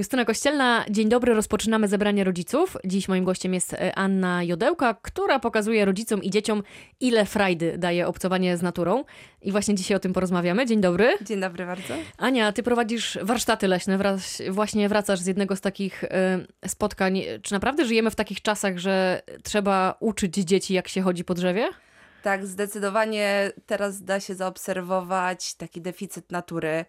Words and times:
Justyna 0.00 0.24
Kościelna, 0.24 0.84
dzień 0.90 1.08
dobry, 1.08 1.34
rozpoczynamy 1.34 1.88
zebranie 1.88 2.24
rodziców. 2.24 2.76
Dziś 2.84 3.08
moim 3.08 3.24
gościem 3.24 3.54
jest 3.54 3.74
e, 3.74 3.98
Anna 3.98 4.44
Jodełka, 4.44 4.94
która 4.94 5.38
pokazuje 5.38 5.84
rodzicom 5.84 6.22
i 6.22 6.30
dzieciom, 6.30 6.62
ile 7.00 7.24
frajdy 7.24 7.78
daje 7.78 8.06
obcowanie 8.06 8.56
z 8.56 8.62
naturą. 8.62 9.04
I 9.42 9.52
właśnie 9.52 9.74
dzisiaj 9.74 9.96
o 9.96 10.00
tym 10.00 10.12
porozmawiamy. 10.12 10.66
Dzień 10.66 10.80
dobry. 10.80 11.14
Dzień 11.22 11.40
dobry 11.40 11.66
bardzo. 11.66 11.94
Ania, 12.18 12.52
ty 12.52 12.62
prowadzisz 12.62 13.18
warsztaty 13.22 13.68
leśne, 13.68 13.98
wrac, 13.98 14.42
właśnie 14.50 14.88
wracasz 14.88 15.20
z 15.20 15.26
jednego 15.26 15.56
z 15.56 15.60
takich 15.60 16.04
y, 16.04 16.08
spotkań. 16.68 17.22
Czy 17.42 17.52
naprawdę 17.52 17.84
żyjemy 17.84 18.10
w 18.10 18.16
takich 18.16 18.42
czasach, 18.42 18.78
że 18.78 19.22
trzeba 19.42 19.94
uczyć 20.00 20.34
dzieci, 20.34 20.74
jak 20.74 20.88
się 20.88 21.02
chodzi 21.02 21.24
po 21.24 21.34
drzewie? 21.34 21.68
Tak, 22.22 22.46
zdecydowanie 22.46 23.52
teraz 23.66 24.02
da 24.02 24.20
się 24.20 24.34
zaobserwować 24.34 25.54
taki 25.54 25.80
deficyt 25.80 26.32
natury 26.32 26.84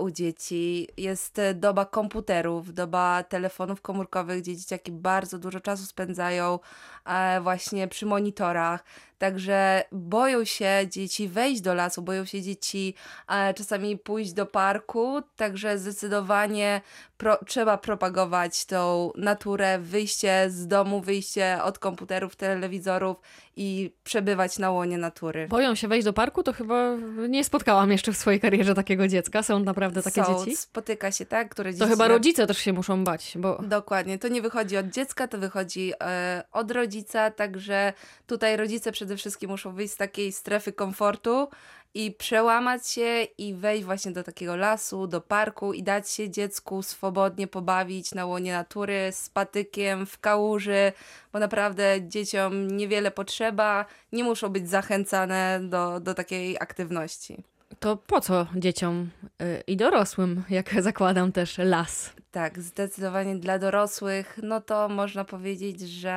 u 0.00 0.10
dzieci. 0.10 0.88
Jest 0.96 1.38
e, 1.38 1.54
doba 1.54 1.84
komputerów, 1.84 2.74
doba 2.74 3.22
telefonów 3.22 3.80
komórkowych, 3.82 4.42
gdzie 4.42 4.56
dzieciaki 4.56 4.92
bardzo 4.92 5.38
dużo 5.38 5.60
czasu 5.60 5.84
spędzają 5.84 6.58
e, 7.04 7.40
właśnie 7.40 7.88
przy 7.88 8.06
monitorach. 8.06 8.84
Także 9.18 9.84
boją 9.92 10.44
się 10.44 10.80
dzieci 10.88 11.28
wejść 11.28 11.60
do 11.60 11.74
lasu, 11.74 12.02
boją 12.02 12.24
się 12.24 12.42
dzieci 12.42 12.94
e, 13.28 13.54
czasami 13.54 13.98
pójść 13.98 14.32
do 14.32 14.46
parku, 14.46 15.22
także 15.36 15.78
zdecydowanie 15.78 16.80
pro, 17.16 17.38
trzeba 17.46 17.78
propagować 17.78 18.64
tą 18.64 19.10
naturę, 19.16 19.78
wyjście 19.78 20.46
z 20.50 20.66
domu, 20.66 21.00
wyjście 21.00 21.58
od 21.62 21.78
komputerów, 21.78 22.36
telewizorów 22.36 23.16
i 23.56 23.94
przebywać 24.04 24.58
na 24.58 24.70
łonie 24.70 24.98
natury. 24.98 25.48
Boją 25.48 25.74
się 25.74 25.88
wejść 25.88 26.04
do 26.04 26.12
parku? 26.12 26.42
To 26.42 26.52
chyba 26.52 26.94
nie 27.28 27.44
spotkałam 27.44 27.92
jeszcze 27.92 28.12
w 28.12 28.16
swojej 28.16 28.40
karierze 28.40 28.74
takiego 28.74 29.08
dziecka. 29.08 29.42
Są 29.42 29.58
naprawdę 29.58 30.02
takie 30.02 30.24
Są, 30.24 30.44
dzieci? 30.44 30.56
spotyka 30.56 31.12
się, 31.12 31.26
tak? 31.26 31.48
Które 31.48 31.72
To 31.72 31.78
dzieci 31.78 31.90
chyba 31.90 32.04
na- 32.08 32.14
rodzice 32.14 32.46
też 32.46 32.58
się 32.58 32.72
muszą 32.72 33.04
bać, 33.04 33.32
bo 33.38 33.58
Dokładnie, 33.62 34.18
to 34.18 34.28
nie 34.28 34.42
wychodzi 34.42 34.76
od 34.76 34.86
dziecka, 34.86 35.28
to 35.28 35.38
wychodzi 35.38 35.92
e, 36.00 36.42
od 36.52 36.70
rodzica, 36.70 37.30
także 37.30 37.92
tutaj 38.26 38.56
rodzice 38.56 38.92
przede 39.06 39.18
wszystkim 39.18 39.50
muszą 39.50 39.72
wyjść 39.72 39.94
z 39.94 39.96
takiej 39.96 40.32
strefy 40.32 40.72
komfortu 40.72 41.48
i 41.94 42.12
przełamać 42.12 42.88
się 42.88 43.22
i 43.38 43.54
wejść 43.54 43.84
właśnie 43.84 44.12
do 44.12 44.22
takiego 44.22 44.56
lasu, 44.56 45.06
do 45.06 45.20
parku 45.20 45.72
i 45.72 45.82
dać 45.82 46.10
się 46.10 46.30
dziecku 46.30 46.82
swobodnie 46.82 47.46
pobawić 47.46 48.14
na 48.14 48.26
łonie 48.26 48.52
natury 48.52 49.10
z 49.12 49.28
patykiem 49.28 50.06
w 50.06 50.18
kałuży, 50.18 50.92
bo 51.32 51.38
naprawdę 51.38 52.08
dzieciom 52.08 52.68
niewiele 52.68 53.10
potrzeba, 53.10 53.86
nie 54.12 54.24
muszą 54.24 54.48
być 54.48 54.68
zachęcane 54.68 55.60
do, 55.62 56.00
do 56.00 56.14
takiej 56.14 56.56
aktywności. 56.60 57.42
To 57.78 57.96
po 57.96 58.20
co 58.20 58.46
dzieciom 58.56 59.10
y, 59.42 59.62
i 59.66 59.76
dorosłym, 59.76 60.42
jak 60.50 60.82
zakładam 60.82 61.32
też, 61.32 61.58
las? 61.58 62.12
Tak, 62.30 62.58
zdecydowanie 62.58 63.36
dla 63.36 63.58
dorosłych, 63.58 64.38
no 64.42 64.60
to 64.60 64.88
można 64.88 65.24
powiedzieć, 65.24 65.80
że 65.80 66.12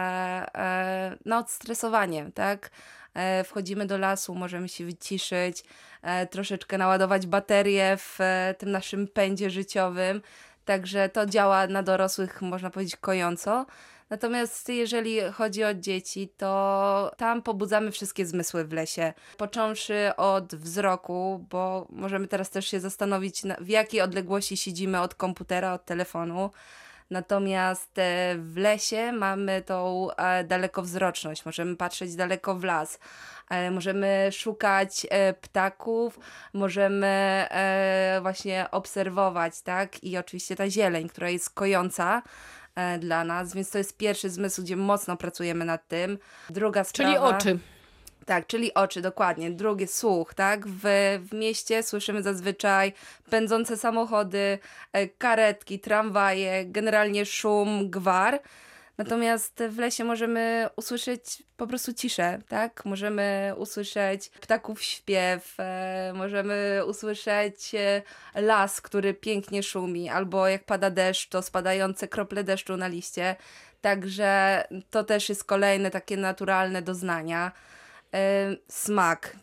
e, 0.56 1.18
no 1.26 1.38
odstresowanie, 1.38 2.32
tak? 2.34 2.72
E, 3.14 3.44
wchodzimy 3.44 3.86
do 3.86 3.98
lasu, 3.98 4.36
możemy 4.36 4.70
się 4.70 4.86
wyciszyć, 4.86 5.64
e, 6.02 6.28
troszeczkę 6.28 6.78
naładować 6.78 7.28
baterie 7.28 7.98
w 7.98 8.22
e, 8.22 8.56
tym 8.58 8.72
naszym 8.72 9.08
pędzie 9.08 9.50
życiowym, 9.50 10.22
także 10.66 11.10
to 11.10 11.26
działa 11.26 11.68
na 11.68 11.84
dorosłych, 11.84 12.42
można 12.42 12.70
powiedzieć, 12.70 12.96
kojąco. 12.96 13.66
Natomiast 14.10 14.70
jeżeli 14.70 15.20
chodzi 15.34 15.64
o 15.64 15.74
dzieci, 15.74 16.34
to 16.38 17.12
tam 17.18 17.42
pobudzamy 17.42 17.92
wszystkie 17.92 18.26
zmysły 18.26 18.66
w 18.66 18.74
lesie. 18.74 19.14
Począwszy 19.38 20.12
od 20.18 20.56
wzroku, 20.56 21.46
bo 21.50 21.88
możemy 21.90 22.28
teraz 22.28 22.50
też 22.50 22.68
się 22.68 22.80
zastanowić, 22.80 23.42
w 23.62 23.68
jakiej 23.68 24.02
odległości 24.02 24.58
siedzimy 24.58 25.02
od 25.02 25.16
komputera, 25.16 25.74
od 25.74 25.86
telefonu. 25.86 26.52
Natomiast 27.10 28.00
e, 28.00 28.36
w 28.38 28.58
lesie 28.58 29.12
mamy 29.12 29.62
tą 29.62 30.08
e, 30.12 30.44
dalekowzroczność, 30.44 31.46
możemy 31.46 31.76
patrzeć 31.76 32.16
daleko 32.16 32.56
w 32.56 32.64
las, 32.64 33.00
e, 33.50 33.72
możemy 33.72 34.30
szukać 34.32 35.08
ptaków, 35.42 36.20
możemy 36.54 37.48
właśnie 38.22 38.72
obserwować, 38.72 39.62
tak? 39.62 40.04
I 40.04 40.18
oczywiście 40.18 40.56
ta 40.56 40.70
zieleń, 40.70 41.10
która 41.10 41.30
jest 41.30 41.50
kojąca 41.50 42.22
dla 43.00 43.24
nas, 43.24 43.54
więc 43.54 43.70
to 43.70 43.78
jest 43.78 43.98
pierwszy 43.98 44.30
zmysł, 44.30 44.62
gdzie 44.62 44.76
mocno 44.76 45.18
pracujemy 45.18 45.66
nad 45.66 45.88
tym. 45.88 46.18
Druga 46.50 46.84
sprawa... 46.84 47.12
Czyli 47.14 47.24
oczy. 47.24 47.60
Tak, 48.26 48.48
czyli 48.48 48.74
oczy, 48.74 49.02
dokładnie. 49.02 49.52
Drugie, 49.52 49.88
słuch, 49.88 50.34
tak? 50.34 50.68
W, 50.68 50.84
w 51.30 51.34
mieście 51.34 51.84
słyszymy 51.84 52.24
zazwyczaj 52.24 52.94
pędzące 53.30 53.78
samochody, 53.78 54.60
e, 54.94 55.08
karetki, 55.08 55.80
tramwaje, 55.80 56.66
generalnie 56.66 57.26
szum, 57.26 57.90
gwar. 57.90 58.40
Natomiast 59.00 59.64
w 59.70 59.78
lesie 59.78 60.04
możemy 60.04 60.70
usłyszeć 60.76 61.44
po 61.58 61.68
prostu 61.68 61.94
ciszę, 61.94 62.40
tak? 62.48 62.86
Możemy 62.86 63.54
usłyszeć 63.58 64.30
ptaków 64.30 64.84
śpiew, 64.84 65.56
e, 65.60 66.12
możemy 66.16 66.82
usłyszeć 66.88 67.76
e, 67.76 68.02
las, 68.36 68.82
który 68.82 69.14
pięknie 69.14 69.64
szumi, 69.64 70.10
albo 70.10 70.48
jak 70.48 70.66
pada 70.66 70.90
deszcz, 70.90 71.30
to 71.30 71.42
spadające 71.42 72.08
krople 72.08 72.44
deszczu 72.44 72.78
na 72.78 72.88
liście. 72.88 73.36
Także 73.82 74.64
to 74.90 75.04
też 75.04 75.30
jest 75.30 75.44
kolejne 75.44 75.92
takie 75.92 76.18
naturalne 76.18 76.82
doznania. 76.82 77.52
E, 78.14 78.56
smak. 78.68 79.36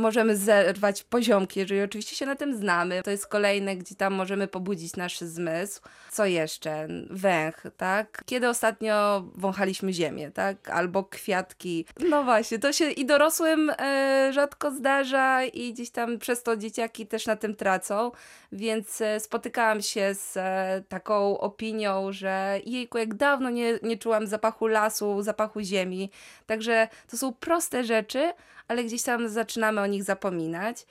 Możemy 0.00 0.36
zerwać 0.36 1.02
poziomki, 1.02 1.60
jeżeli 1.60 1.82
oczywiście 1.82 2.16
się 2.16 2.26
na 2.26 2.36
tym 2.36 2.56
znamy. 2.56 3.02
To 3.02 3.10
jest 3.10 3.26
kolejne, 3.26 3.76
gdzie 3.76 3.94
tam 3.94 4.14
możemy 4.14 4.48
pobudzić 4.48 4.96
nasz 4.96 5.20
zmysł. 5.20 5.80
Co 6.10 6.26
jeszcze? 6.26 6.88
Węch, 7.10 7.62
tak? 7.76 8.22
Kiedy 8.26 8.48
ostatnio 8.48 9.24
wąchaliśmy 9.34 9.92
ziemię, 9.92 10.30
tak? 10.30 10.70
Albo 10.70 11.04
kwiatki. 11.04 11.86
No 12.08 12.24
właśnie, 12.24 12.58
to 12.58 12.72
się 12.72 12.90
i 12.90 13.06
dorosłym 13.06 13.72
e, 13.78 14.30
rzadko 14.32 14.70
zdarza 14.70 15.44
i 15.44 15.72
gdzieś 15.72 15.90
tam 15.90 16.18
przez 16.18 16.42
to 16.42 16.56
dzieciaki 16.56 17.06
też 17.06 17.26
na 17.26 17.36
tym 17.36 17.56
tracą, 17.56 18.10
więc 18.52 19.00
e, 19.00 19.20
spotykałam 19.20 19.82
się 19.82 20.14
z 20.14 20.36
e, 20.36 20.82
taką 20.88 21.38
opinią, 21.38 22.12
że 22.12 22.60
jejku, 22.66 22.98
jak 22.98 23.14
dawno 23.14 23.50
nie, 23.50 23.78
nie 23.82 23.98
czułam 23.98 24.26
zapachu 24.26 24.66
lasu, 24.66 25.22
zapachu 25.22 25.60
ziemi. 25.60 26.10
Także 26.46 26.88
to 27.10 27.16
są 27.16 27.32
proste 27.32 27.84
rzeczy, 27.84 28.32
ale 28.70 28.84
gdzieś 28.84 29.02
tam 29.02 29.28
zaczynamy 29.28 29.80
o 29.80 29.86
nich 29.86 30.04
zapominać. 30.04 30.86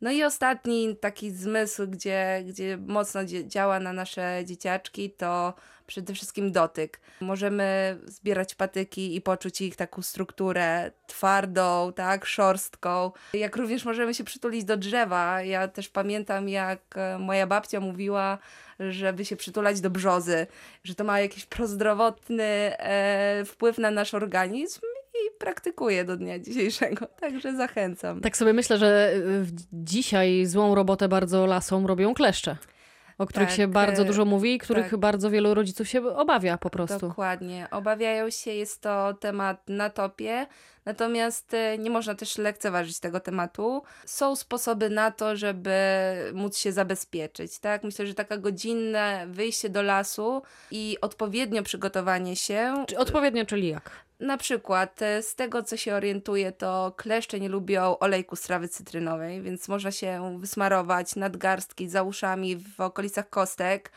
No 0.00 0.10
i 0.10 0.24
ostatni 0.24 0.96
taki 0.96 1.30
zmysł, 1.30 1.86
gdzie, 1.86 2.42
gdzie 2.46 2.76
mocno 2.76 3.20
działa 3.24 3.80
na 3.80 3.92
nasze 3.92 4.42
dzieciaczki, 4.44 5.10
to 5.10 5.54
przede 5.86 6.14
wszystkim 6.14 6.52
dotyk. 6.52 7.00
Możemy 7.20 7.98
zbierać 8.06 8.54
patyki 8.54 9.16
i 9.16 9.20
poczuć 9.20 9.60
ich 9.60 9.76
taką 9.76 10.02
strukturę 10.02 10.90
twardą, 11.06 11.92
tak, 11.92 12.26
szorstką. 12.26 13.12
Jak 13.34 13.56
również 13.56 13.84
możemy 13.84 14.14
się 14.14 14.24
przytulić 14.24 14.64
do 14.64 14.76
drzewa. 14.76 15.42
Ja 15.42 15.68
też 15.68 15.88
pamiętam, 15.88 16.48
jak 16.48 16.80
e, 16.96 17.18
moja 17.18 17.46
babcia 17.46 17.80
mówiła, 17.80 18.38
żeby 18.80 19.24
się 19.24 19.36
przytulać 19.36 19.80
do 19.80 19.90
brzozy, 19.90 20.46
że 20.84 20.94
to 20.94 21.04
ma 21.04 21.20
jakiś 21.20 21.46
prozdrowotny 21.46 22.44
e, 22.78 23.44
wpływ 23.44 23.78
na 23.78 23.90
nasz 23.90 24.14
organizm 24.14 24.80
i 25.26 25.38
praktykuję 25.38 26.04
do 26.04 26.16
dnia 26.16 26.38
dzisiejszego, 26.38 27.06
także 27.20 27.56
zachęcam. 27.56 28.20
Tak 28.20 28.36
sobie 28.36 28.52
myślę, 28.52 28.78
że 28.78 29.12
y, 29.16 29.46
dzisiaj 29.72 30.46
złą 30.46 30.74
robotę 30.74 31.08
bardzo 31.08 31.46
lasom 31.46 31.86
robią 31.86 32.14
kleszcze, 32.14 32.56
o 33.18 33.26
których 33.26 33.48
Tak, 33.48 33.56
się 33.56 33.68
bardzo 33.68 34.02
e, 34.02 34.04
dużo 34.04 34.24
mówi 34.24 34.54
i 34.54 34.58
których 34.58 34.90
tak. 34.90 35.00
bardzo 35.00 35.30
wielu 35.30 35.54
rodziców 35.54 35.88
się 35.88 36.06
obawia 36.06 36.58
po 36.58 36.70
prostu. 36.70 37.08
Dokładnie. 37.08 37.66
Obawiają 37.70 38.30
się, 38.30 38.50
jest 38.50 38.82
to 38.82 39.14
temat 39.14 39.68
na 39.68 39.90
topie, 39.90 40.46
natomiast 40.84 41.54
e, 41.54 41.78
nie 41.78 41.90
można 41.90 42.14
też 42.14 42.38
lekceważyć 42.38 43.00
tego 43.00 43.20
tematu. 43.20 43.82
Są 44.06 44.36
sposoby 44.36 44.90
na 44.90 45.10
to, 45.10 45.36
żeby 45.36 45.72
móc 46.34 46.58
się 46.58 46.72
zabezpieczyć, 46.72 47.58
tak? 47.58 47.84
Myślę, 47.84 48.06
że 48.06 48.14
taka 48.14 48.36
godzinne 48.36 49.26
wyjście 49.28 49.68
do 49.68 49.82
lasu 49.82 50.42
i 50.70 50.96
odpowiednio 51.00 51.62
przygotowanie 51.62 52.36
się 52.36 52.84
Czy 52.88 52.98
Odpowiednio, 52.98 53.46
czyli 53.46 53.68
jak? 53.68 53.90
Na 54.22 54.36
przykład, 54.36 55.02
e, 55.02 55.22
z 55.22 55.34
tego 55.34 55.62
co 55.62 55.76
się 55.76 55.94
orientuję, 55.94 56.52
to 56.52 56.92
kleszcze 56.96 57.40
nie 57.40 57.48
lubią 57.48 57.98
olejku 57.98 58.36
z 58.36 58.40
trawy 58.40 58.68
cytrynowej, 58.68 59.42
więc 59.42 59.68
można 59.68 59.90
się 59.90 60.38
wysmarować 60.40 61.16
nadgarstki 61.16 61.88
za 61.88 62.02
uszami 62.02 62.56
w 62.56 62.80
okolicach 62.80 63.30
kostek, 63.30 63.92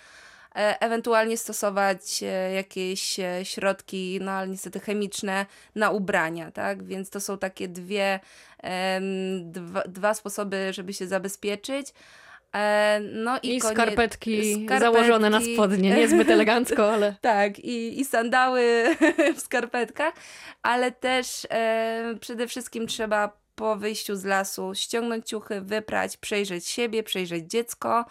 e, 0.55 0.79
ewentualnie 0.79 1.37
stosować 1.37 2.23
e, 2.23 2.53
jakieś 2.53 3.19
środki, 3.43 4.19
no 4.21 4.31
ale 4.31 4.47
niestety 4.47 4.79
chemiczne, 4.79 5.45
na 5.75 5.91
ubrania, 5.91 6.51
tak? 6.51 6.83
Więc 6.83 7.09
to 7.09 7.19
są 7.19 7.37
takie 7.37 7.67
dwie, 7.67 8.19
dwa, 9.41 9.81
dwa 9.81 10.13
sposoby, 10.13 10.73
żeby 10.73 10.93
się 10.93 11.07
zabezpieczyć. 11.07 11.93
E, 12.55 12.99
No 13.13 13.39
i, 13.43 13.55
I 13.55 13.59
konie- 13.59 13.73
skarpetki, 13.73 14.53
skarpetki. 14.53 14.79
założone 14.79 15.29
na 15.29 15.41
spodnie. 15.41 15.95
Niezbyt 15.95 16.29
elegancko, 16.29 16.91
ale... 16.93 17.15
Tak, 17.21 17.59
i, 17.59 17.99
i 17.99 18.05
sandały 18.05 18.85
w 19.37 19.39
skarpetkach, 19.41 20.13
ale 20.61 20.91
też 20.91 21.47
e, 21.49 22.15
przede 22.21 22.47
wszystkim 22.47 22.87
trzeba 22.87 23.37
po 23.55 23.75
wyjściu 23.75 24.15
z 24.15 24.23
lasu 24.25 24.71
ściągnąć 24.75 25.29
ciuchy, 25.29 25.61
wyprać, 25.61 26.17
przejrzeć 26.17 26.67
siebie, 26.67 27.03
przejrzeć 27.03 27.45
dziecko 27.51 28.05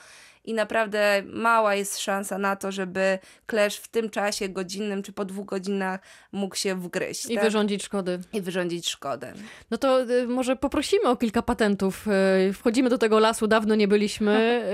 i 0.44 0.54
naprawdę 0.54 1.22
mała 1.26 1.74
jest 1.74 1.98
szansa 1.98 2.38
na 2.38 2.56
to, 2.56 2.72
żeby 2.72 3.18
klesz 3.46 3.76
w 3.76 3.88
tym 3.88 4.10
czasie 4.10 4.48
godzinnym 4.48 5.02
czy 5.02 5.12
po 5.12 5.24
dwóch 5.24 5.46
godzinach 5.46 6.00
mógł 6.32 6.56
się 6.56 6.74
wgryźć. 6.74 7.30
I 7.30 7.34
tak? 7.34 7.44
wyrządzić 7.44 7.82
szkody. 7.84 8.20
I 8.32 8.40
wyrządzić 8.40 8.88
szkodę. 8.88 9.32
No 9.70 9.78
to 9.78 10.02
y, 10.02 10.26
może 10.28 10.56
poprosimy 10.56 11.08
o 11.08 11.16
kilka 11.16 11.42
patentów. 11.42 12.06
Y, 12.48 12.52
wchodzimy 12.52 12.90
do 12.90 12.98
tego 12.98 13.18
lasu, 13.18 13.46
dawno 13.46 13.74
nie 13.74 13.88
byliśmy. 13.88 14.64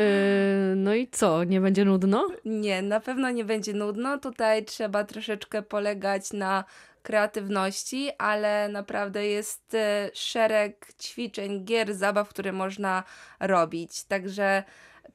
Y, 0.73 0.77
no 0.77 0.95
i 0.95 1.09
co, 1.09 1.45
nie 1.45 1.61
będzie 1.61 1.85
nudno? 1.85 2.29
Nie, 2.45 2.83
na 2.83 3.01
pewno 3.01 3.31
nie 3.31 3.45
będzie 3.45 3.73
nudno. 3.73 4.19
Tutaj 4.19 4.65
trzeba 4.65 5.05
troszeczkę 5.05 5.63
polegać 5.63 6.33
na 6.33 6.65
kreatywności, 7.03 8.11
ale 8.19 8.69
naprawdę 8.69 9.27
jest 9.27 9.75
e, 9.75 10.11
szereg 10.15 10.87
ćwiczeń, 11.03 11.65
gier, 11.65 11.95
zabaw, 11.95 12.29
które 12.29 12.53
można 12.53 13.05
robić. 13.41 14.05
Także 14.05 14.65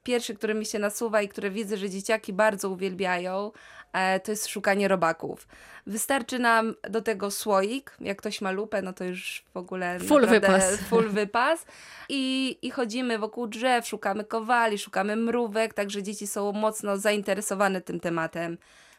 pierwszy, 0.02 0.34
który 0.34 0.54
mi 0.54 0.66
się 0.66 0.78
nasuwa 0.78 1.22
i 1.22 1.28
który 1.28 1.50
widzę, 1.50 1.76
że 1.76 1.90
dzieciaki 1.90 2.32
bardzo 2.32 2.70
uwielbiają, 2.70 3.52
e, 3.92 4.20
to 4.20 4.32
jest 4.32 4.46
szukanie 4.46 4.88
robaków. 4.88 5.48
Wystarczy 5.86 6.38
nam 6.38 6.74
do 6.90 7.02
tego 7.02 7.30
słoik. 7.30 7.96
Jak 8.00 8.18
ktoś 8.18 8.40
ma 8.40 8.50
lupę, 8.50 8.82
no 8.82 8.92
to 8.92 9.04
już 9.04 9.44
w 9.54 9.56
ogóle 9.56 10.00
Full 10.00 10.26
wypas. 10.26 10.76
Full 10.90 11.08
wypas. 11.08 11.66
I, 12.08 12.58
I 12.62 12.70
chodzimy 12.70 13.18
wokół 13.18 13.46
drzew, 13.46 13.86
szukamy 13.86 14.24
kowali, 14.24 14.78
szukamy 14.78 15.16
mrówek, 15.16 15.74
także 15.74 16.02
dzieci 16.02 16.26
są 16.26 16.52
mocno 16.52 16.96
zainteresowane 16.96 17.80
tym 17.80 18.00
tematem. 18.00 18.58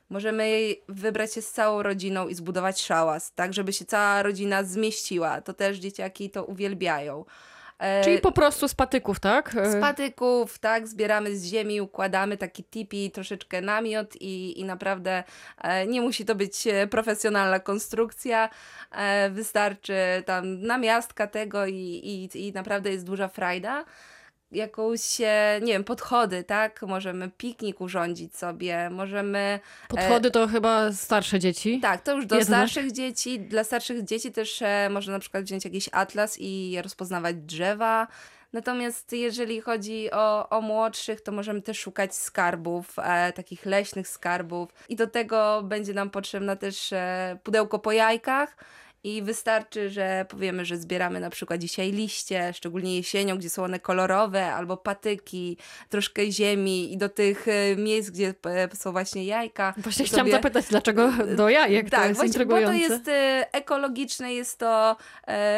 Możemy 0.09 0.49
jej 0.49 0.83
wybrać 0.89 1.33
się 1.33 1.41
z 1.41 1.51
całą 1.51 1.83
rodziną 1.83 2.27
i 2.27 2.35
zbudować 2.35 2.81
szałas, 2.81 3.33
tak 3.33 3.53
żeby 3.53 3.73
się 3.73 3.85
cała 3.85 4.23
rodzina 4.23 4.63
zmieściła. 4.63 5.41
To 5.41 5.53
też 5.53 5.77
dzieciaki 5.77 6.29
to 6.29 6.45
uwielbiają. 6.45 7.25
E, 7.79 8.03
Czyli 8.03 8.19
po 8.19 8.31
prostu 8.31 8.67
z 8.67 8.75
patyków, 8.75 9.19
tak? 9.19 9.51
z 9.51 9.81
patyków, 9.81 10.59
tak, 10.59 10.87
zbieramy 10.87 11.37
z 11.37 11.45
ziemi, 11.45 11.81
układamy 11.81 12.37
taki 12.37 12.63
tipi, 12.63 13.11
troszeczkę 13.11 13.61
namiot 13.61 14.15
i, 14.21 14.59
i 14.59 14.65
naprawdę 14.65 15.23
e, 15.61 15.87
nie 15.87 16.01
musi 16.01 16.25
to 16.25 16.35
być 16.35 16.67
e, 16.67 16.87
profesjonalna 16.87 17.59
konstrukcja, 17.59 18.49
e, 18.91 19.29
wystarczy 19.29 19.95
tam 20.25 20.61
namiastka 20.61 21.27
tego 21.27 21.65
i, 21.65 21.73
i, 22.33 22.47
i 22.47 22.53
naprawdę 22.53 22.91
jest 22.91 23.05
duża 23.05 23.27
frajda. 23.27 23.85
Jakąś, 24.51 25.21
e, 25.21 25.59
nie 25.61 25.73
wiem, 25.73 25.83
podchody, 25.83 26.43
tak? 26.43 26.81
Możemy 26.81 27.29
piknik 27.37 27.81
urządzić 27.81 28.35
sobie, 28.35 28.89
możemy 28.89 29.59
Podchody 29.87 30.31
to 30.31 30.47
chyba 30.47 30.91
starsze 30.93 31.39
dzieci. 31.39 31.79
tak, 31.81 32.01
to 32.01 32.15
już 32.15 32.25
do 32.25 32.35
Jednak. 32.35 32.69
starszych 32.69 32.91
dzieci. 32.91 33.39
Dla 33.39 33.63
starszych 33.63 34.03
dzieci 34.03 34.31
też 34.31 34.61
e, 34.61 34.89
można 34.91 35.13
na 35.13 35.19
przykład 35.19 35.43
wziąć 35.43 35.65
jakiś 35.65 35.89
atlas 35.91 36.37
i 36.39 36.77
rozpoznawać 36.83 37.35
drzewa. 37.35 38.07
Natomiast 38.53 39.11
jeżeli 39.11 39.61
chodzi 39.61 40.11
o, 40.11 40.49
o 40.49 40.61
młodszych, 40.61 41.21
to 41.21 41.31
możemy 41.31 41.61
też 41.61 41.79
szukać 41.79 42.15
skarbów, 42.15 42.93
e, 42.99 43.33
takich 43.33 43.65
leśnych 43.65 44.07
skarbów. 44.07 44.69
I 44.89 44.95
do 44.95 45.07
tego 45.07 45.61
będzie 45.63 45.93
nam 45.93 46.09
potrzebna 46.09 46.55
też 46.55 46.93
e, 46.93 47.37
pudełko 47.43 47.79
po 47.79 47.91
jajkach. 47.91 48.57
I 49.07 49.21
wystarczy, 49.21 49.89
że 49.89 50.25
powiemy, 50.29 50.65
że 50.65 50.77
zbieramy 50.77 51.19
na 51.19 51.29
przykład 51.29 51.59
dzisiaj 51.59 51.91
liście, 51.91 52.53
szczególnie 52.53 52.95
jesienią, 52.95 53.37
gdzie 53.37 53.49
są 53.49 53.63
one 53.63 53.79
kolorowe, 53.79 54.53
albo 54.53 54.77
patyki, 54.77 55.57
troszkę 55.89 56.31
ziemi 56.31 56.93
i 56.93 56.97
do 56.97 57.09
tych 57.09 57.47
e, 57.47 57.75
miejsc, 57.75 58.09
gdzie 58.09 58.33
e, 58.45 58.75
są 58.75 58.91
właśnie 58.91 59.25
jajka. 59.25 59.73
Właśnie 59.77 60.05
to 60.05 60.09
chciałam 60.09 60.27
sobie- 60.27 60.37
zapytać, 60.37 60.65
dlaczego 60.69 61.11
do 61.35 61.49
jajek? 61.49 61.89
to 61.89 61.95
tak, 61.95 62.07
jest 62.07 62.21
właśnie, 62.21 62.45
bo 62.45 62.61
to 62.61 62.73
jest 62.73 63.07
e, 63.07 63.45
ekologiczne, 63.53 64.33
jest 64.33 64.59
to 64.59 64.97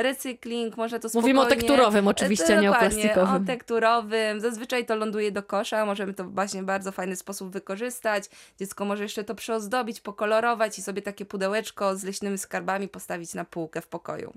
recykling, 0.01 0.77
można 0.77 0.99
to 0.99 1.09
spokojnie... 1.09 1.33
Mówimy 1.33 1.47
o 1.47 1.49
tekturowym 1.49 2.07
oczywiście, 2.07 2.57
nie 2.57 2.71
o 2.71 2.75
plastikowym. 2.75 3.43
o 3.43 3.47
tekturowym. 3.47 4.41
Zazwyczaj 4.41 4.85
to 4.85 4.95
ląduje 4.95 5.31
do 5.31 5.43
kosza, 5.43 5.85
możemy 5.85 6.13
to 6.13 6.23
właśnie 6.23 6.61
w 6.61 6.65
bardzo 6.65 6.91
fajny 6.91 7.15
sposób 7.15 7.53
wykorzystać. 7.53 8.23
Dziecko 8.59 8.85
może 8.85 9.03
jeszcze 9.03 9.23
to 9.23 9.35
przyozdobić, 9.35 10.01
pokolorować 10.01 10.79
i 10.79 10.81
sobie 10.81 11.01
takie 11.01 11.25
pudełeczko 11.25 11.95
z 11.95 12.03
leśnymi 12.03 12.37
skarbami 12.37 12.87
postawić 12.87 13.33
na 13.33 13.38
półkę 13.45 13.81
w 13.81 13.87
pokoju. 13.87 14.33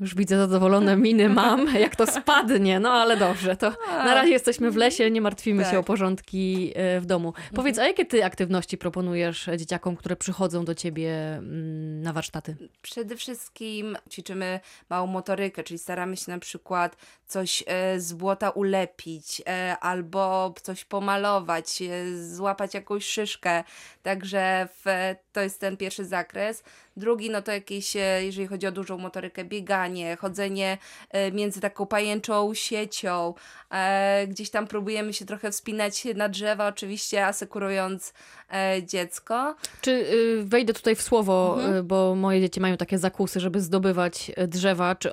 Już 0.00 0.14
widzę 0.14 0.38
zadowolone 0.38 0.96
miny 0.96 1.28
mam, 1.40 1.74
jak 1.74 1.96
to 1.96 2.06
spadnie, 2.06 2.80
no 2.80 2.90
ale 2.90 3.16
dobrze, 3.16 3.56
to 3.56 3.72
na 3.88 4.14
razie 4.14 4.30
jesteśmy 4.32 4.70
w 4.70 4.76
lesie, 4.76 5.10
nie 5.10 5.20
martwimy 5.20 5.64
się 5.64 5.70
Tak. 5.70 5.80
o 5.80 5.82
porządki 5.82 6.72
e, 6.74 7.00
w 7.00 7.06
domu. 7.06 7.32
Powiedz, 7.54 7.78
a 7.78 7.86
jakie 7.86 8.04
ty 8.04 8.24
aktywności 8.24 8.78
proponujesz 8.78 9.48
dzieciakom, 9.56 9.96
które 9.96 10.16
przychodzą 10.16 10.64
do 10.64 10.74
ciebie 10.74 11.34
mm, 11.36 12.02
na 12.02 12.12
warsztaty? 12.12 12.56
Przede 12.82 13.16
wszystkim 13.16 13.96
ćwiczymy 14.10 14.60
małą 14.90 15.06
motorykę, 15.06 15.62
czyli 15.62 15.78
staramy 15.78 16.16
się 16.16 16.32
na 16.32 16.38
przykład 16.38 16.96
coś 17.26 17.64
e, 17.66 18.00
z 18.00 18.12
błota 18.12 18.50
ulepić 18.50 19.42
e, 19.46 19.76
albo 19.80 20.54
coś 20.62 20.84
pomalować, 20.84 21.82
e, 21.82 22.18
złapać 22.26 22.74
jakąś 22.74 23.04
szyszkę. 23.04 23.64
Także 24.02 24.68
w, 24.84 25.14
to 25.32 25.40
jest 25.40 25.60
ten 25.60 25.76
pierwszy 25.76 26.04
zakres. 26.04 26.62
Drugi, 26.96 27.30
no 27.30 27.42
to 27.42 27.52
jakieś, 27.52 27.96
e, 27.96 28.24
jeżeli 28.24 28.46
chodzi 28.46 28.66
o 28.66 28.72
dużą 28.72 28.98
motorykę, 28.98 29.44
bieganie, 29.44 29.85
chodzenie 30.20 30.78
e, 31.10 31.32
między 31.32 31.60
taką 31.60 31.86
pajęczą 31.86 32.54
siecią. 32.54 33.34
E, 33.70 34.26
gdzieś 34.26 34.50
tam 34.50 34.66
próbujemy 34.66 35.12
się 35.12 35.24
trochę 35.26 35.50
wspinać 35.50 36.04
na 36.14 36.28
drzewa, 36.28 36.66
oczywiście 36.68 37.26
asekurując 37.26 38.12
e, 38.52 38.82
dziecko. 38.82 39.54
Czy 39.80 39.90
y, 39.90 40.42
wejdę 40.44 40.72
tutaj 40.72 40.94
w 40.96 41.02
słowo, 41.02 41.54
Mhm. 41.56 41.74
y, 41.76 41.82
bo 41.82 42.14
moje 42.14 42.40
dzieci 42.40 42.60
mają 42.60 42.76
takie 42.76 42.98
zakusy, 42.98 43.40
żeby 43.40 43.60
zdobywać 43.60 44.32
drzewa. 44.48 44.94
Czy 44.94 45.10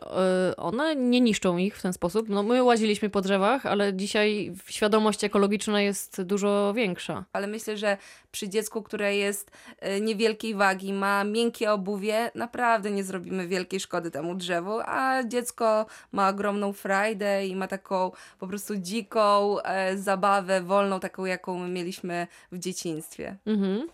one 0.57 0.95
nie 0.95 1.21
niszczą 1.21 1.57
ich 1.57 1.77
w 1.77 1.81
ten 1.81 1.93
sposób? 1.93 2.29
No 2.29 2.43
my 2.43 2.63
łaziliśmy 2.63 3.09
po 3.09 3.21
drzewach, 3.21 3.65
ale 3.65 3.93
dzisiaj 3.93 4.53
świadomość 4.67 5.23
ekologiczna 5.23 5.81
jest 5.81 6.21
dużo 6.21 6.73
większa. 6.75 7.25
ale 7.33 7.47
myślę, 7.47 7.77
że 7.77 7.97
przy 8.31 8.49
dziecku, 8.49 8.81
które 8.83 9.15
jest 9.15 9.51
niewielkiej 10.01 10.55
wagi, 10.55 10.93
ma 10.93 11.23
miękkie 11.23 11.71
obuwie, 11.71 12.31
naprawdę 12.35 12.91
nie 12.91 13.03
zrobimy 13.03 13.47
wielkiej 13.47 13.79
szkody 13.79 14.11
temu 14.11 14.35
drzewu, 14.35 14.62
a 14.85 15.23
dziecko 15.23 15.85
ma 16.11 16.29
ogromną 16.29 16.73
frajdę 16.73 17.47
i 17.47 17.55
ma 17.55 17.67
taką 17.67 18.11
po 18.39 18.47
prostu 18.47 18.75
dziką 18.75 19.59
e, 19.61 19.97
zabawę, 19.97 20.61
wolną, 20.61 20.99
taką 20.99 21.25
jaką 21.25 21.59
my 21.59 21.69
mieliśmy 21.69 22.27
w 22.51 22.59
dzieciństwie. 22.59 23.37
Mhm. 23.45 23.87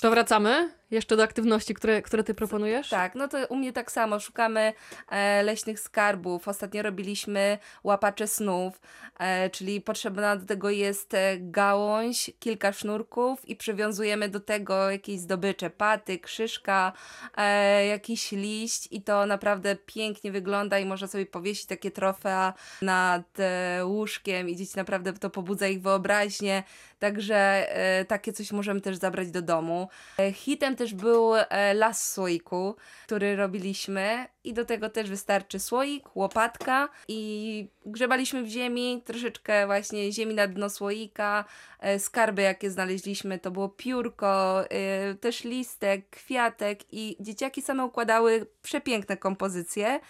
To 0.00 0.10
wracamy 0.10 0.77
jeszcze 0.90 1.16
do 1.16 1.22
aktywności, 1.22 1.74
które, 1.74 2.02
które 2.02 2.24
ty 2.24 2.34
proponujesz? 2.34 2.88
Tak, 2.88 3.14
no 3.14 3.28
to 3.28 3.46
u 3.46 3.56
mnie 3.56 3.72
tak 3.72 3.92
samo. 3.92 4.20
Szukamy 4.20 4.72
e, 5.08 5.42
leśnych 5.42 5.80
skarbów. 5.80 6.48
Ostatnio 6.48 6.82
robiliśmy 6.82 7.58
łapacze 7.84 8.26
snów, 8.26 8.80
e, 9.18 9.50
czyli 9.50 9.80
potrzebna 9.80 10.36
do 10.36 10.46
tego 10.46 10.70
jest 10.70 11.14
e, 11.14 11.36
gałąź, 11.38 12.30
kilka 12.38 12.72
sznurków 12.72 13.48
i 13.48 13.56
przywiązujemy 13.56 14.28
do 14.28 14.40
tego 14.40 14.90
jakieś 14.90 15.20
zdobycze, 15.20 15.70
patyk, 15.70 16.28
szyszka, 16.28 16.92
e, 17.36 17.86
jakiś 17.86 18.32
liść 18.32 18.88
i 18.90 19.02
to 19.02 19.26
naprawdę 19.26 19.76
pięknie 19.76 20.32
wygląda 20.32 20.78
i 20.78 20.84
można 20.84 21.06
sobie 21.06 21.26
powiesić 21.26 21.66
takie 21.66 21.90
trofea 21.90 22.54
nad 22.82 23.40
e, 23.40 23.80
łóżkiem 23.84 24.48
i 24.48 24.56
dzieci 24.56 24.72
naprawdę 24.76 25.12
to 25.12 25.30
pobudza 25.30 25.68
ich 25.68 25.82
wyobraźnię. 25.82 26.62
Także 26.98 27.36
e, 27.36 28.04
takie 28.04 28.32
coś 28.32 28.52
możemy 28.52 28.80
też 28.80 28.96
zabrać 28.96 29.30
do 29.30 29.42
domu. 29.42 29.88
Hitem 30.32 30.76
też 30.78 30.94
był 30.94 31.34
e, 31.36 31.74
las 31.74 32.12
słoiku, 32.12 32.76
który 33.06 33.36
robiliśmy 33.36 34.26
i 34.44 34.52
do 34.52 34.64
tego 34.64 34.90
też 34.90 35.10
wystarczy 35.10 35.58
słoik, 35.58 36.16
łopatka 36.16 36.88
i 37.08 37.68
grzebaliśmy 37.86 38.42
w 38.42 38.48
ziemi, 38.48 39.02
troszeczkę 39.04 39.66
właśnie 39.66 40.12
ziemi 40.12 40.34
na 40.34 40.46
dno 40.46 40.70
słoika, 40.70 41.44
e, 41.80 41.98
skarby 41.98 42.42
jakie 42.42 42.70
znaleźliśmy, 42.70 43.38
to 43.38 43.50
było 43.50 43.68
piórko, 43.68 44.64
e, 44.70 45.14
też 45.14 45.44
listek, 45.44 46.10
kwiatek 46.10 46.80
i 46.92 47.16
dzieciaki 47.20 47.62
same 47.62 47.84
układały 47.84 48.46
przepiękne 48.62 49.16
kompozycje. 49.16 50.00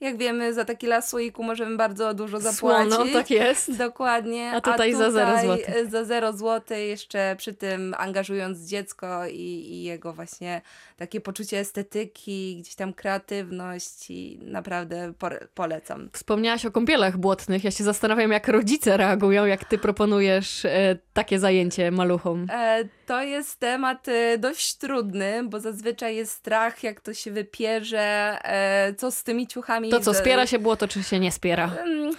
Jak 0.00 0.16
wiemy, 0.16 0.54
za 0.54 0.64
taki 0.64 0.86
las 0.86 1.08
słoiku 1.08 1.42
możemy 1.42 1.76
bardzo 1.76 2.14
dużo 2.14 2.40
zapłacić. 2.40 2.94
Słono, 2.94 3.12
tak 3.12 3.30
jest. 3.30 3.76
Dokładnie. 3.76 4.52
A 4.54 4.60
tutaj 4.60 4.94
za 4.94 5.10
zero 5.10 5.30
tutaj, 5.40 5.88
Za 5.90 6.04
0 6.04 6.32
zł, 6.32 6.78
jeszcze 6.78 7.34
przy 7.38 7.54
tym 7.54 7.94
angażując 7.98 8.58
dziecko 8.58 9.26
i, 9.26 9.40
i 9.70 9.82
jego 9.82 10.12
właśnie 10.12 10.62
takie 10.96 11.20
poczucie 11.20 11.58
estetyki, 11.58 12.56
gdzieś 12.60 12.74
tam 12.74 12.92
kreatywność 12.92 14.10
i 14.10 14.38
naprawdę 14.42 15.12
polecam. 15.54 16.10
Wspomniałaś 16.12 16.66
o 16.66 16.70
kąpielach 16.70 17.16
błotnych. 17.16 17.64
Ja 17.64 17.70
się 17.70 17.84
zastanawiam, 17.84 18.32
jak 18.32 18.48
rodzice 18.48 18.96
reagują, 18.96 19.46
jak 19.46 19.64
ty 19.64 19.78
proponujesz 19.78 20.64
e, 20.64 20.98
takie 21.12 21.38
zajęcie 21.38 21.90
maluchom. 21.90 22.46
E, 22.50 22.84
to 23.06 23.22
jest 23.22 23.60
temat 23.60 24.08
e, 24.08 24.38
dość 24.38 24.74
trudny, 24.74 25.42
bo 25.44 25.60
zazwyczaj 25.60 26.16
jest 26.16 26.32
strach, 26.32 26.82
jak 26.82 27.00
to 27.00 27.14
się 27.14 27.30
wypierze, 27.30 28.38
e, 28.44 28.94
co 28.94 29.10
z 29.10 29.22
tymi 29.22 29.46
ciuchami. 29.46 29.90
To 29.90 30.00
co, 30.00 30.14
spiera 30.14 30.46
się 30.46 30.58
błoto, 30.58 30.88
czy 30.88 31.02
się 31.02 31.20
nie 31.20 31.32
spiera? 31.32 31.70
Ym, 31.86 32.12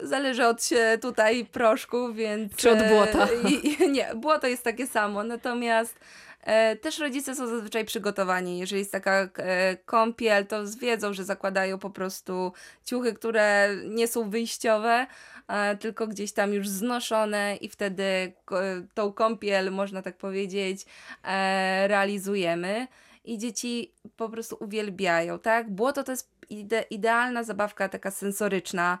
zależy 0.00 0.46
od 0.46 0.64
się 0.64 0.98
tutaj 1.02 1.44
proszku, 1.44 2.12
więc... 2.12 2.56
Czy 2.56 2.70
od 2.70 2.88
błota? 2.88 3.28
e, 3.44 3.50
I, 3.50 3.90
nie, 3.90 4.14
błoto 4.14 4.46
jest 4.46 4.64
takie 4.64 4.86
samo, 4.86 5.24
natomiast 5.24 5.94
e, 5.94 6.33
też 6.80 6.98
rodzice 6.98 7.34
są 7.34 7.46
zazwyczaj 7.46 7.84
przygotowani. 7.84 8.58
Jeżeli 8.58 8.78
jest 8.78 8.92
taka 8.92 9.28
e, 9.36 9.76
kąpiel, 9.76 10.46
to 10.46 10.62
wiedzą, 10.80 11.12
że 11.12 11.24
zakładają 11.24 11.78
po 11.78 11.90
prostu 11.90 12.52
ciuchy, 12.84 13.14
które 13.14 13.76
nie 13.88 14.08
są 14.08 14.30
wyjściowe, 14.30 15.06
e, 15.48 15.76
tylko 15.76 16.06
gdzieś 16.06 16.32
tam 16.32 16.52
już 16.52 16.68
znoszone 16.68 17.56
i 17.56 17.68
wtedy 17.68 18.32
tą 18.94 19.12
kąpiel, 19.12 19.72
można 19.72 20.02
tak 20.02 20.16
powiedzieć, 20.16 20.86
e, 21.24 21.88
realizujemy 21.88 22.86
i 23.24 23.38
dzieci 23.38 23.92
po 24.16 24.28
prostu 24.28 24.56
uwielbiają, 24.60 25.38
tak? 25.38 25.70
Błoto 25.70 26.04
to 26.04 26.12
jest 26.12 26.34
ide 26.50 26.84
idealna 26.90 27.44
zabawka 27.44 27.88
taka 27.88 28.10
sensoryczna, 28.10 28.98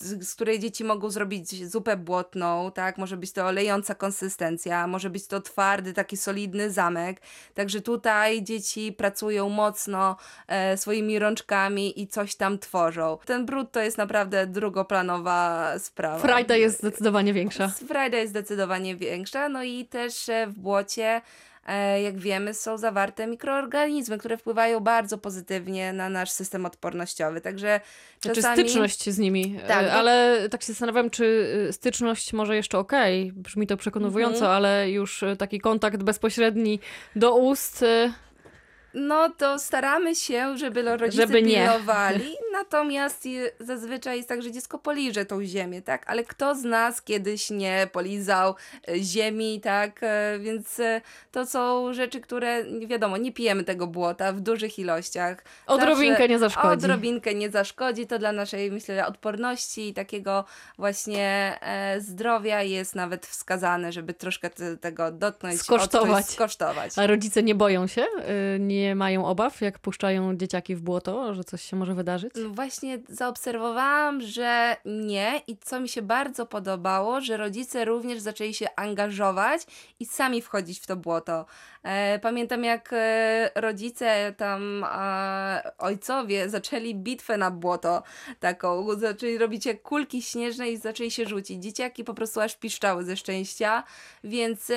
z, 0.00 0.34
której 0.34 0.58
dzieci 0.58 0.84
mogą 0.84 1.10
zrobić 1.10 1.70
zupę 1.70 1.96
błotną, 1.96 2.70
tak? 2.74 2.98
Może 2.98 3.16
być 3.16 3.32
to 3.32 3.52
lejąca 3.52 3.94
konsystencja, 3.94 4.86
może 4.86 5.10
być 5.10 5.26
to 5.26 5.40
twardy, 5.40 5.92
taki 5.92 6.16
solidny 6.16 6.70
zamek. 6.70 7.20
Także 7.54 7.80
tutaj 7.80 8.42
dzieci 8.42 8.92
pracują 8.92 9.48
mocno 9.48 10.16
e, 10.48 10.76
swoimi 10.76 11.18
rączkami 11.18 12.00
i 12.00 12.06
coś 12.08 12.34
tam 12.34 12.58
tworzą. 12.58 13.18
Ten 13.24 13.46
brud 13.46 13.72
to 13.72 13.80
jest 13.80 13.98
naprawdę 13.98 14.46
drugoplanowa 14.46 15.70
sprawa. 15.78 16.18
Frajda 16.18 16.56
jest 16.56 16.78
zdecydowanie 16.78 17.32
większa. 17.32 17.68
Frajda 17.68 18.18
jest 18.18 18.30
zdecydowanie 18.30 18.96
większa, 18.96 19.48
no 19.48 19.62
i 19.62 19.84
też 19.84 20.28
e, 20.28 20.46
w 20.46 20.58
błocie, 20.58 21.20
jak 22.02 22.18
wiemy, 22.18 22.54
są 22.54 22.78
zawarte 22.78 23.26
mikroorganizmy, 23.26 24.18
które 24.18 24.36
wpływają 24.38 24.80
bardzo 24.80 25.18
pozytywnie 25.18 25.92
na 25.92 26.08
nasz 26.08 26.30
system 26.30 26.66
odpornościowy. 26.66 27.40
Także 27.40 27.80
Znaczy 28.20 28.36
czasami... 28.42 28.62
styczność 28.62 29.10
z 29.10 29.18
nimi, 29.18 29.58
Tak, 29.68 29.82
E, 29.84 29.86
bo- 29.86 29.92
ale 29.92 30.46
tak 30.50 30.62
się 30.62 30.66
zastanawiam, 30.66 31.10
czy 31.10 31.24
y, 31.68 31.72
styczność 31.72 32.32
może 32.32 32.56
jeszcze 32.56 32.78
okej, 32.78 33.32
brzmi 33.32 33.66
to 33.66 33.76
przekonująco, 33.76 34.36
Mhm. 34.36 34.52
ale 34.52 34.90
już 34.90 35.24
taki 35.38 35.60
kontakt 35.60 36.02
bezpośredni 36.02 36.80
do 37.16 37.36
ust, 37.36 37.84
No 38.94 39.30
to 39.30 39.58
staramy 39.58 40.14
się, 40.14 40.58
żeby 40.58 40.82
rodzice 40.82 41.22
Żeby 41.26 41.42
nie. 41.42 41.54
pilnowali, 41.54 42.34
natomiast 42.58 43.26
je- 43.26 43.50
zazwyczaj 43.60 44.16
jest 44.16 44.28
tak, 44.28 44.42
że 44.42 44.52
dziecko 44.52 44.78
poliże 44.78 45.24
tą 45.24 45.44
ziemię, 45.44 45.82
tak? 45.82 46.04
Ale 46.06 46.24
kto 46.24 46.54
z 46.54 46.64
nas 46.64 47.02
kiedyś 47.02 47.50
nie 47.50 47.88
polizał 47.92 48.54
e, 48.88 48.98
ziemi, 48.98 49.60
tak? 49.60 50.00
E, 50.02 50.38
Więc 50.38 50.80
e, 50.80 51.00
to 51.32 51.46
są 51.46 51.92
rzeczy, 51.94 52.20
które, 52.20 52.64
nie 52.64 52.86
wiadomo, 52.86 53.16
nie 53.16 53.32
pijemy 53.32 53.64
tego 53.64 53.86
błota 53.86 54.32
w 54.32 54.40
dużych 54.40 54.78
ilościach. 54.78 55.44
odrobinkę 55.66 56.10
Zawsze 56.18 56.28
nie 56.28 56.38
zaszkodzi. 56.38 56.68
Odrobinkę 56.68 57.34
nie 57.34 57.50
zaszkodzi, 57.50 58.06
to 58.06 58.18
dla 58.18 58.32
naszej, 58.32 58.70
myślę, 58.72 59.06
odporności 59.06 59.88
i 59.88 59.94
takiego 59.94 60.44
właśnie 60.78 61.58
e, 61.62 62.00
zdrowia 62.00 62.62
jest 62.62 62.94
nawet 62.94 63.26
wskazane, 63.26 63.92
żeby 63.92 64.14
troszkę 64.14 64.50
te, 64.50 64.76
tego 64.76 65.10
dotknąć, 65.12 65.60
Skosztować. 65.60 66.10
odczuć, 66.20 66.34
skosztować. 66.34 66.92
A 66.98 67.06
rodzice 67.06 67.42
nie 67.42 67.54
boją 67.54 67.86
się? 67.86 68.02
Y, 68.56 68.58
Nie 68.60 68.83
mają 68.94 69.26
obaw, 69.26 69.60
jak 69.60 69.78
puszczają 69.78 70.36
dzieciaki 70.36 70.76
w 70.76 70.82
błoto, 70.82 71.34
że 71.34 71.44
coś 71.44 71.62
się 71.62 71.76
może 71.76 71.94
wydarzyć? 71.94 72.32
No 72.36 72.48
Właśnie 72.48 72.98
zaobserwowałam, 73.08 74.20
że 74.20 74.76
nie 74.84 75.40
i 75.46 75.56
co 75.56 75.80
mi 75.80 75.88
się 75.88 76.02
bardzo 76.02 76.46
podobało, 76.46 77.20
że 77.20 77.36
rodzice 77.36 77.84
również 77.84 78.20
zaczęli 78.20 78.54
się 78.54 78.66
angażować 78.76 79.62
i 80.00 80.06
sami 80.06 80.42
wchodzić 80.42 80.80
w 80.80 80.86
to 80.86 80.96
błoto. 80.96 81.46
E, 81.82 82.18
pamiętam 82.18 82.64
jak 82.64 82.90
e, 82.92 83.50
rodzice 83.54 84.34
tam, 84.36 84.84
e, 84.84 85.72
ojcowie 85.78 86.48
zaczęli 86.48 86.94
bitwę 86.94 87.36
na 87.36 87.50
błoto 87.50 88.02
taką, 88.40 88.94
zaczęli 88.94 89.38
robić 89.38 89.66
jak 89.66 89.82
kulki 89.82 90.22
śnieżne 90.22 90.70
i 90.70 90.76
zaczęli 90.76 91.10
się 91.10 91.26
rzucić. 91.26 91.62
Dzieciaki 91.62 92.04
po 92.04 92.14
prostu 92.14 92.40
aż 92.40 92.56
piszczały 92.56 93.04
ze 93.04 93.16
szczęścia, 93.16 93.84
więc... 94.24 94.72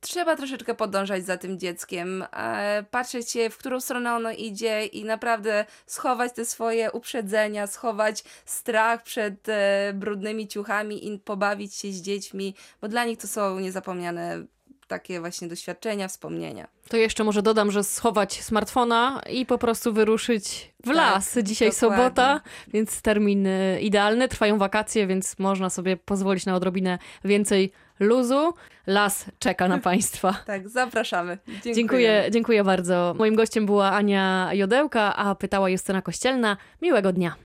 Trzeba 0.00 0.36
troszeczkę 0.36 0.74
podążać 0.74 1.24
za 1.24 1.36
tym 1.36 1.58
dzieckiem, 1.58 2.24
e, 2.32 2.84
patrzeć 2.90 3.30
się, 3.30 3.50
w 3.50 3.58
którą 3.58 3.80
stronę 3.80 4.14
ono 4.14 4.30
idzie 4.30 4.86
i 4.86 5.04
naprawdę 5.04 5.64
schować 5.86 6.32
te 6.32 6.44
swoje 6.44 6.92
uprzedzenia, 6.92 7.66
schować 7.66 8.24
strach 8.44 9.02
przed 9.02 9.48
e, 9.48 9.92
brudnymi 9.94 10.48
ciuchami 10.48 11.08
i 11.08 11.18
pobawić 11.18 11.74
się 11.74 11.92
z 11.92 12.02
dziećmi, 12.02 12.54
bo 12.80 12.88
dla 12.88 13.04
nich 13.04 13.18
to 13.18 13.28
są 13.28 13.58
niezapomniane 13.58 14.44
takie 14.88 15.20
właśnie 15.20 15.48
doświadczenia, 15.48 16.08
wspomnienia. 16.08 16.68
To 16.88 16.96
jeszcze 16.96 17.24
może 17.24 17.42
dodam, 17.42 17.70
że 17.70 17.84
schować 17.84 18.42
smartfona 18.42 19.20
i 19.30 19.46
po 19.46 19.58
prostu 19.58 19.92
wyruszyć 19.92 20.72
w 20.82 20.86
Tak, 20.86 20.96
las. 20.96 21.38
Dzisiaj 21.42 21.70
dokładnie. 21.70 21.96
sobota, 21.96 22.40
więc 22.68 23.02
termin 23.02 23.48
idealny. 23.80 24.28
Trwają 24.28 24.58
wakacje, 24.58 25.06
więc 25.06 25.38
można 25.38 25.70
sobie 25.70 25.96
pozwolić 25.96 26.46
na 26.46 26.54
odrobinę 26.54 26.98
więcej 27.24 27.72
luzu. 28.00 28.54
Las 28.86 29.24
czeka 29.38 29.68
na 29.68 29.78
Państwa. 29.88 30.34
Tak, 30.46 30.68
zapraszamy. 30.68 31.38
Dziękuję. 31.48 31.74
Dziękuję, 31.74 32.28
dziękuję 32.30 32.64
bardzo. 32.64 33.14
Moim 33.18 33.34
gościem 33.34 33.66
była 33.66 33.90
Ania 33.92 34.50
Jodełka, 34.52 35.16
a 35.16 35.34
pytała 35.34 35.68
Justyna 35.70 36.02
Kościelna. 36.02 36.56
Miłego 36.82 37.12
dnia. 37.12 37.34